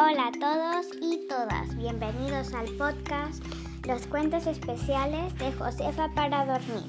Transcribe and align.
Hola 0.00 0.28
a 0.28 0.30
todos 0.30 0.86
y 1.02 1.26
todas, 1.26 1.76
bienvenidos 1.76 2.54
al 2.54 2.68
podcast 2.76 3.42
Los 3.84 4.06
cuentos 4.06 4.46
especiales 4.46 5.36
de 5.40 5.50
Josefa 5.50 6.08
para 6.14 6.46
dormir. 6.46 6.86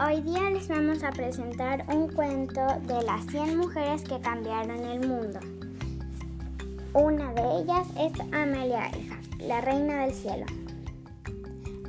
Hoy 0.00 0.20
día 0.20 0.50
les 0.50 0.68
vamos 0.68 1.02
a 1.02 1.10
presentar 1.10 1.84
un 1.92 2.06
cuento 2.06 2.60
de 2.86 3.02
las 3.02 3.26
100 3.26 3.58
mujeres 3.58 4.04
que 4.04 4.20
cambiaron 4.20 4.78
el 4.84 5.08
mundo. 5.08 5.40
Una 6.94 7.32
de 7.32 7.62
ellas 7.62 7.88
es 7.98 8.12
Amelia 8.32 8.86
Earhart, 8.86 9.40
la 9.40 9.60
reina 9.60 10.04
del 10.04 10.14
cielo. 10.14 10.46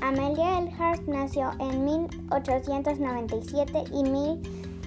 Amelia 0.02 0.60
Earhart 0.60 1.08
nació 1.08 1.52
en 1.60 1.86
1897 1.86 3.84
y, 3.92 4.04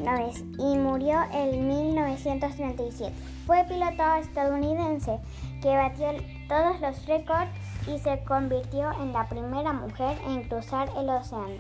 y 0.01 0.77
murió 0.79 1.19
en 1.33 1.69
1937. 1.69 3.13
Fue 3.47 3.65
piloto 3.65 4.03
estadounidense 4.21 5.21
que 5.63 5.77
batió 5.77 6.09
todos 6.49 6.81
los 6.81 7.07
récords 7.07 7.51
y 7.87 7.99
se 7.99 8.23
convirtió 8.25 8.91
en 9.01 9.13
la 9.13 9.29
primera 9.29 9.73
mujer 9.73 10.19
en 10.27 10.43
cruzar 10.49 10.91
el 10.97 11.09
océano 11.09 11.57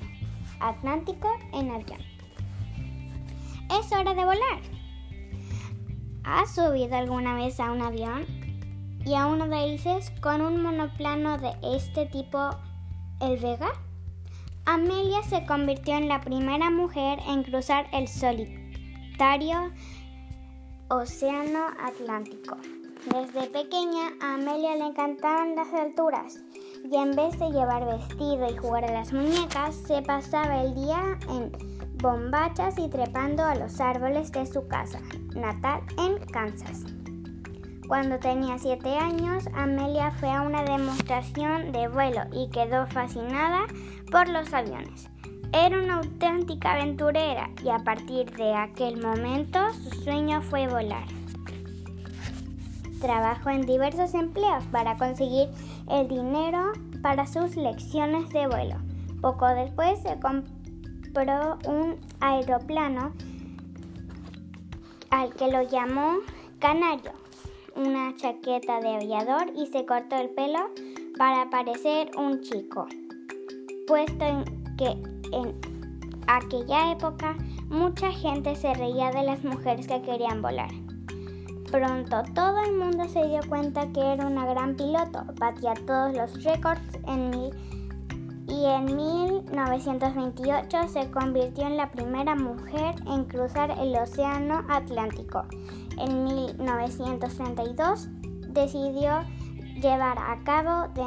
Atlántico 0.61 1.29
en 1.53 1.71
avión. 1.71 2.01
Es 3.79 3.93
hora 3.93 4.15
de 4.15 4.25
volar. 4.25 4.61
¿Has 6.25 6.55
subido 6.55 6.97
alguna 6.97 7.35
vez 7.35 7.61
a 7.61 7.71
un 7.71 7.83
avión 7.83 8.25
y 9.05 9.15
a 9.15 9.27
uno 9.27 9.49
de 9.49 9.65
ellos 9.65 10.11
con 10.21 10.41
un 10.41 10.63
monoplano 10.63 11.39
de 11.39 11.53
este 11.63 12.07
tipo, 12.07 12.51
el 13.21 13.39
Vega? 13.39 13.71
Amelia 14.67 15.23
se 15.23 15.47
convirtió 15.47 15.95
en 15.95 16.09
la 16.09 16.21
primera 16.21 16.71
mujer 16.71 17.21
en 17.29 17.45
cruzar 17.45 17.87
el 17.93 18.09
solitario 18.09 19.71
Océano 20.89 21.69
Atlántico. 21.81 22.57
Desde 23.07 23.49
pequeña 23.49 24.09
a 24.21 24.35
Amelia 24.35 24.75
le 24.75 24.87
encantaban 24.87 25.55
las 25.55 25.73
alturas 25.73 26.41
y 26.85 26.97
en 26.97 27.13
vez 27.13 27.39
de 27.39 27.53
llevar 27.53 27.87
vestido 27.87 28.51
y 28.51 28.57
jugar 28.57 28.85
a 28.87 28.93
las 28.93 29.13
muñecas, 29.13 29.77
se 29.77 30.03
pasaba 30.03 30.63
el 30.63 30.75
día 30.75 31.17
en 31.29 31.53
bombachas 32.03 32.77
y 32.79 32.89
trepando 32.89 33.45
a 33.45 33.55
los 33.55 33.81
árboles 33.81 34.33
de 34.33 34.47
su 34.47 34.67
casa 34.67 35.01
natal 35.37 35.83
en 35.97 36.19
Kansas. 36.27 36.83
Cuando 37.89 38.19
tenía 38.19 38.59
7 38.59 38.99
años, 38.99 39.45
Amelia 39.55 40.11
fue 40.11 40.31
a 40.33 40.43
una 40.43 40.65
demostración 40.65 41.71
de 41.71 41.87
vuelo 41.87 42.23
y 42.33 42.51
quedó 42.51 42.87
fascinada 42.89 43.67
por 44.11 44.29
los 44.29 44.53
aviones. 44.53 45.09
Era 45.53 45.79
una 45.79 45.99
auténtica 45.99 46.73
aventurera 46.73 47.49
y 47.65 47.69
a 47.69 47.79
partir 47.79 48.31
de 48.33 48.55
aquel 48.55 49.01
momento 49.01 49.61
su 49.73 49.91
sueño 50.03 50.43
fue 50.43 50.67
volar. 50.67 51.07
Trabajó 53.01 53.51
en 53.51 53.63
diversos 53.63 54.15
empleos 54.15 54.65
para 54.73 54.97
conseguir 54.97 55.49
el 55.89 56.09
dinero 56.09 56.73
para 57.03 57.27
sus 57.27 57.55
lecciones 57.57 58.29
de 58.31 58.49
vuelo. 58.49 58.77
Poco 59.21 59.47
después 59.47 60.03
se 60.03 60.19
compró 60.19 61.59
un 61.67 62.01
aeroplano 62.19 63.13
al 65.11 65.33
que 65.35 65.53
lo 65.53 65.63
llamó 65.63 66.17
Canario, 66.59 67.13
una 67.77 68.15
chaqueta 68.17 68.81
de 68.81 68.97
aviador 68.97 69.53
y 69.55 69.67
se 69.67 69.85
cortó 69.85 70.17
el 70.17 70.31
pelo 70.31 70.71
para 71.19 71.49
parecer 71.51 72.11
un 72.17 72.41
chico, 72.41 72.87
puesto 73.87 74.25
en 74.25 74.45
que 74.77 74.91
en 75.33 75.55
aquella 76.27 76.93
época 76.93 77.37
mucha 77.69 78.11
gente 78.13 78.57
se 78.57 78.73
reía 78.75 79.11
de 79.11 79.23
las 79.23 79.45
mujeres 79.45 79.87
que 79.87 80.03
querían 80.03 80.43
volar. 80.43 80.71
Pronto 81.71 82.23
todo 82.35 82.63
el 82.65 82.75
mundo 82.75 83.09
se 83.09 83.27
dio 83.27 83.41
cuenta 83.49 83.91
que 83.93 84.01
era 84.01 84.27
una 84.27 84.47
gran 84.47 84.77
piloto, 84.77 85.25
batía 85.39 85.75
todos 85.87 86.15
los 86.17 86.43
récords 86.45 86.99
en 87.07 87.31
mil 87.31 87.51
y 88.49 88.65
en 88.65 88.97
1928 88.97 90.89
se 90.89 91.11
convirtió 91.11 91.67
en 91.67 91.77
la 91.77 91.91
primera 91.91 92.35
mujer 92.35 92.95
en 93.07 93.25
cruzar 93.25 93.71
el 93.73 93.97
Océano 93.97 94.65
Atlántico. 94.69 95.45
En 95.99 96.25
1932 96.25 98.09
decidió 98.49 99.25
llevar 99.81 100.19
a 100.19 100.39
cabo 100.45 100.89
de, 100.95 101.03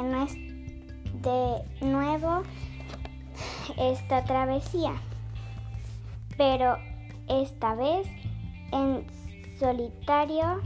de 1.22 1.86
nuevo 1.86 2.42
esta 3.78 4.24
travesía, 4.24 4.92
pero 6.36 6.76
esta 7.28 7.74
vez 7.74 8.06
en 8.72 9.06
solitario, 9.58 10.60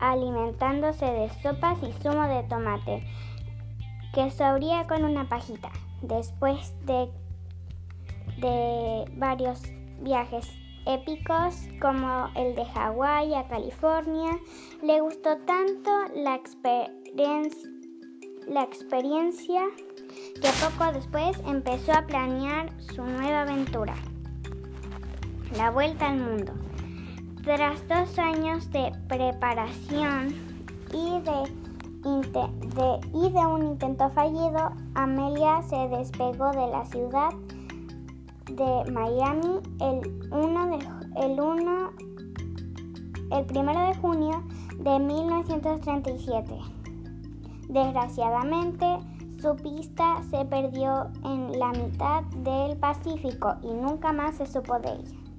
alimentándose 0.00 1.04
de 1.04 1.28
sopas 1.42 1.78
y 1.82 1.92
zumo 2.02 2.26
de 2.26 2.42
tomate, 2.44 3.04
que 4.14 4.30
sobría 4.30 4.86
con 4.86 5.04
una 5.04 5.28
pajita. 5.28 5.70
Después 6.02 6.74
de, 6.86 7.10
de 8.38 9.04
varios 9.16 9.62
viajes 10.00 10.48
épicos 10.86 11.68
como 11.80 12.28
el 12.34 12.54
de 12.54 12.64
Hawái 12.64 13.34
a 13.34 13.46
California, 13.48 14.38
le 14.82 15.00
gustó 15.00 15.36
tanto 15.46 15.90
la 16.14 16.40
la 18.48 18.62
experiencia 18.64 19.62
que 20.34 20.48
poco 20.60 20.92
después 20.92 21.38
empezó 21.46 21.92
a 21.92 22.06
planear 22.06 22.70
su 22.80 23.04
nueva 23.04 23.42
aventura, 23.42 23.94
la 25.56 25.70
vuelta 25.70 26.08
al 26.08 26.18
mundo. 26.18 26.59
Tras 27.44 27.86
dos 27.88 28.18
años 28.18 28.70
de 28.70 28.92
preparación 29.08 30.34
y 30.92 31.20
de, 31.20 31.44
un 33.46 33.66
intento 33.66 34.10
fallido, 34.10 34.72
Amelia 34.94 35.62
se 35.62 35.88
despegó 35.88 36.50
de 36.50 36.66
la 36.70 36.84
ciudad 36.84 37.30
de 38.44 38.84
Miami 38.92 39.58
el 39.80 40.02
1 40.30 40.66
de, 40.66 40.76
el 41.24 41.40
1 41.40 41.90
el 43.30 43.58
1 43.58 43.86
de 43.86 43.94
junio 43.96 44.44
de 44.78 44.98
1937. 44.98 46.58
Desgraciadamente, 47.68 48.98
su 49.40 49.56
pista 49.56 50.22
se 50.30 50.44
perdió 50.44 51.10
en 51.24 51.58
la 51.58 51.72
mitad 51.72 52.22
del 52.44 52.76
Pacífico 52.76 53.54
y 53.62 53.68
nunca 53.68 54.12
más 54.12 54.36
se 54.36 54.44
supo 54.46 54.78
de 54.78 54.90
ella. 54.90 55.29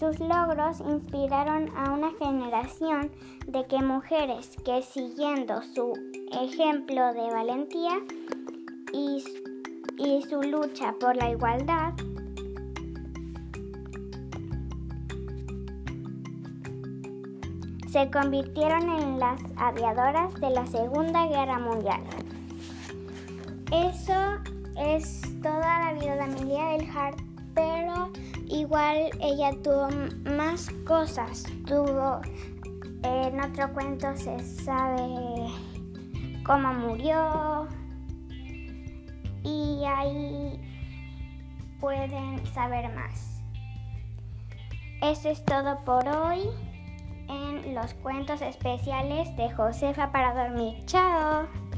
Sus 0.00 0.18
logros 0.18 0.80
inspiraron 0.80 1.68
a 1.76 1.92
una 1.92 2.10
generación 2.18 3.10
de 3.46 3.66
que 3.66 3.82
mujeres 3.82 4.56
que 4.64 4.80
siguiendo 4.80 5.60
su 5.60 5.92
ejemplo 6.32 7.12
de 7.12 7.30
valentía 7.30 8.00
y, 8.94 9.22
y 9.98 10.22
su 10.22 10.40
lucha 10.40 10.94
por 10.98 11.16
la 11.16 11.28
igualdad, 11.28 11.92
se 17.86 18.10
convirtieron 18.10 18.88
en 18.88 19.18
las 19.18 19.38
aviadoras 19.58 20.32
de 20.40 20.48
la 20.48 20.64
Segunda 20.64 21.26
Guerra 21.26 21.58
Mundial. 21.58 22.00
Eso 23.70 24.40
es 24.78 25.20
toda 25.42 25.60
la 25.60 25.92
vida 25.92 26.14
de 26.14 26.22
Amelia 26.22 26.76
Earhart, 26.76 27.18
pero 27.54 28.10
igual 28.50 29.10
ella 29.20 29.52
tuvo 29.62 29.88
más 30.36 30.70
cosas. 30.86 31.44
Tuvo, 31.66 32.20
en 33.02 33.40
otro 33.40 33.72
cuento 33.72 34.14
se 34.16 34.38
sabe 34.40 35.46
cómo 36.44 36.72
murió 36.74 37.68
y 39.42 39.84
ahí 39.84 40.60
pueden 41.80 42.44
saber 42.46 42.94
más. 42.94 43.42
Eso 45.02 45.30
es 45.30 45.44
todo 45.44 45.82
por 45.84 46.06
hoy 46.08 46.42
en 47.28 47.74
los 47.74 47.94
cuentos 47.94 48.42
especiales 48.42 49.34
de 49.36 49.50
Josefa 49.50 50.12
para 50.12 50.34
dormir. 50.34 50.84
¡Chao! 50.84 51.69